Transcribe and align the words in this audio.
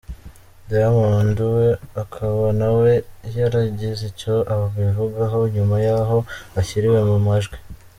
Diamond 0.69 1.37
we 1.55 1.67
akaba 2.03 2.45
nawe 2.59 2.91
yaragize 3.37 4.01
icyo 4.11 4.35
abivugaho 4.53 5.37
nyuma 5.55 5.75
yaho 5.87 6.17
ashyiriwe 6.59 6.99
mu 7.09 7.17
majwi. 7.25 7.57